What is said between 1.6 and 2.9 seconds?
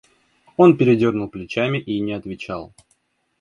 и не отвечал.